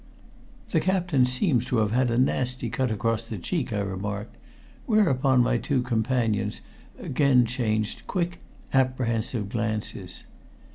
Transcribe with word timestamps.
"The 0.71 0.79
captain 0.79 1.25
seems 1.27 1.63
to 1.67 1.77
have 1.77 1.91
had 1.91 2.09
a 2.09 2.17
nasty 2.17 2.71
cut 2.71 2.89
across 2.89 3.23
the 3.23 3.37
cheek," 3.37 3.71
I 3.71 3.81
remarked, 3.81 4.35
whereupon 4.87 5.43
my 5.43 5.59
two 5.59 5.83
companions 5.83 6.61
again 6.97 7.43
exchanged 7.43 8.07
quick, 8.07 8.39
apprehensive 8.73 9.47
glances. 9.49 10.25